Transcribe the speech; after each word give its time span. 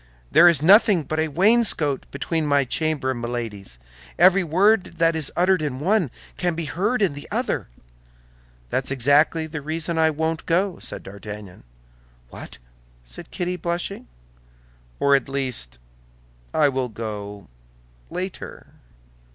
"There 0.31 0.47
is 0.47 0.63
nothing 0.63 1.03
but 1.03 1.19
a 1.19 1.27
wainscot 1.27 2.09
between 2.09 2.47
my 2.47 2.63
chamber 2.65 3.11
and 3.11 3.21
Milady's; 3.21 3.77
every 4.17 4.43
word 4.43 4.95
that 4.97 5.15
is 5.15 5.31
uttered 5.35 5.61
in 5.61 5.79
one 5.79 6.09
can 6.37 6.55
be 6.55 6.65
heard 6.65 7.03
in 7.03 7.13
the 7.13 7.27
other." 7.29 7.67
"That's 8.71 8.89
exactly 8.89 9.45
the 9.45 9.61
reason 9.61 9.99
I 9.99 10.09
won't 10.09 10.47
go," 10.47 10.79
said 10.79 11.03
D'Artagnan. 11.03 11.65
"What!" 12.29 12.57
said 13.03 13.29
Kitty, 13.29 13.57
blushing. 13.57 14.07
"Or, 14.99 15.15
at 15.15 15.29
least, 15.29 15.77
I 16.51 16.67
will 16.67 16.89
go—later." 16.89 18.73